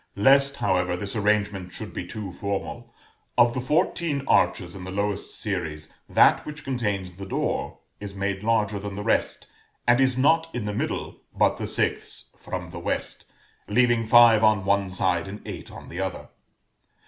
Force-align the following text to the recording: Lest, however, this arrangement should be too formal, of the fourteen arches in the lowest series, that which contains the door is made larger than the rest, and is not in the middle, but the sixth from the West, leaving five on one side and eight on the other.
Lest, 0.15 0.55
however, 0.55 0.97
this 0.97 1.15
arrangement 1.15 1.71
should 1.71 1.93
be 1.93 2.07
too 2.07 2.31
formal, 2.33 2.91
of 3.37 3.53
the 3.53 3.61
fourteen 3.61 4.23
arches 4.27 4.73
in 4.73 4.83
the 4.83 4.89
lowest 4.89 5.29
series, 5.29 5.93
that 6.09 6.43
which 6.43 6.63
contains 6.63 7.13
the 7.17 7.25
door 7.27 7.77
is 7.99 8.15
made 8.15 8.41
larger 8.41 8.79
than 8.79 8.95
the 8.95 9.03
rest, 9.03 9.45
and 9.85 10.01
is 10.01 10.17
not 10.17 10.49
in 10.55 10.65
the 10.65 10.73
middle, 10.73 11.17
but 11.37 11.57
the 11.57 11.67
sixth 11.67 12.29
from 12.35 12.71
the 12.71 12.79
West, 12.79 13.25
leaving 13.67 14.03
five 14.03 14.43
on 14.43 14.65
one 14.65 14.89
side 14.89 15.27
and 15.27 15.39
eight 15.45 15.69
on 15.71 15.87
the 15.87 15.99
other. 15.99 16.29